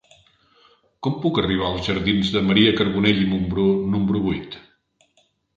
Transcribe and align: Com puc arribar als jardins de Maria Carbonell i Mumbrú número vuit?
Com 1.07 1.19
puc 1.25 1.41
arribar 1.41 1.67
als 1.67 1.89
jardins 1.91 2.33
de 2.37 2.43
Maria 2.47 2.73
Carbonell 2.81 3.21
i 3.27 3.29
Mumbrú 3.35 3.67
número 3.97 4.23
vuit? 4.29 4.59